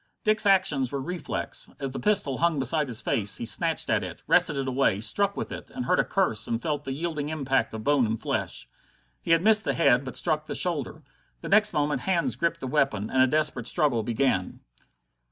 Dick's 0.23 0.47
actions 0.47 0.91
were 0.91 0.99
reflex. 0.99 1.69
As 1.79 1.91
the 1.91 1.99
pistol 1.99 2.39
hung 2.39 2.57
beside 2.57 2.87
his 2.87 3.01
face, 3.01 3.37
he 3.37 3.45
snatched 3.45 3.87
at 3.87 4.03
it, 4.03 4.23
wrested 4.25 4.57
it 4.57 4.67
away, 4.67 4.99
struck 4.99 5.37
with 5.37 5.51
it, 5.51 5.69
and 5.69 5.85
heard 5.85 5.99
a 5.99 6.03
curse 6.03 6.47
and 6.47 6.59
felt 6.59 6.85
the 6.85 6.91
yielding 6.91 7.29
impact 7.29 7.71
of 7.75 7.83
bone 7.83 8.07
and 8.07 8.19
flesh. 8.19 8.67
He 9.21 9.29
had 9.29 9.43
missed 9.43 9.63
the 9.63 9.75
head 9.75 10.03
but 10.03 10.17
struck 10.17 10.47
the 10.47 10.55
shoulder. 10.55 11.03
Next 11.43 11.71
moment 11.71 12.01
hands 12.01 12.35
gripped 12.35 12.61
the 12.61 12.65
weapon, 12.65 13.11
and 13.11 13.21
a 13.21 13.27
desperate 13.27 13.67
struggle 13.67 14.01
began. 14.01 14.61